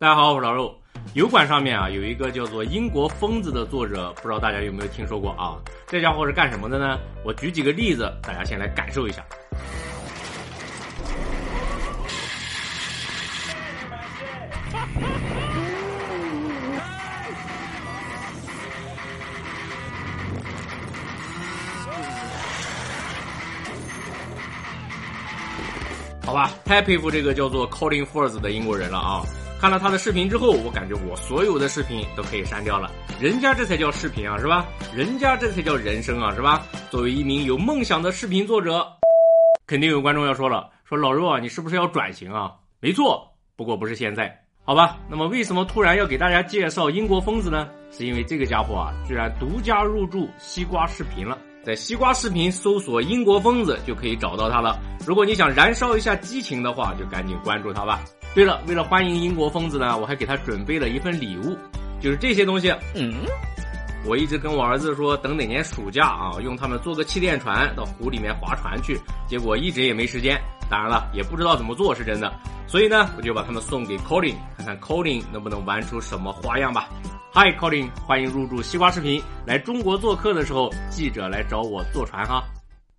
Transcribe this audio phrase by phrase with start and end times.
[0.00, 0.74] 大家好，我是老肉。
[1.12, 5.60] 油管上面啊有一个叫做“英国疯子”的作者，不知道大家有没有听说过啊？
[5.86, 6.98] 这家伙是干什么的呢？
[7.22, 9.22] 我举几个例子，大家先来感受一下。
[26.24, 29.22] 好吧，太佩服这个叫做 Colin Ford 的英国人了啊！
[29.60, 32.90] 看了他的视频之后，我感觉我所有的视频都可以删掉了。
[33.20, 34.66] 人家这才叫视频啊，是吧？
[34.94, 36.66] 人家这才叫人生啊，是吧？
[36.88, 38.86] 作为一名有梦想的视频作者，
[39.66, 42.54] 肯定有观众要说了，说老肉啊，你是不是要转型啊？
[42.80, 44.96] 没错，不过不是现在，好吧？
[45.10, 47.68] 那么为什么突然要给大家介绍英国疯子呢？
[47.90, 51.36] 是因为这个家伙啊，居然独家入驻西瓜视频了。
[51.62, 54.80] 在西瓜视频搜索“英国疯子”就可以找到他了。
[55.06, 58.02] 如果你想燃烧一下激情的话，就赶紧关注他吧。
[58.32, 61.56] 对了，为了欢迎英国疯子呢，我还给他准备了一份礼物，
[62.00, 62.72] 就是这些东西。
[62.94, 63.12] 嗯，
[64.06, 70.40] 我一直跟我儿子说，等哪年暑假啊，用他们做个气垫船到湖里面划船去，结果一直也没时间。
[70.70, 72.32] 当然了，也不知道怎么做是真的。
[72.68, 76.88] 所以呢，我就把他们送给 Colin，看看 Colin 能不能玩出什么花样吧。
[77.34, 79.20] Hi Colin，欢迎入驻西瓜视频。
[79.44, 82.44] 来中国做客的时候，记者来找我坐船哈。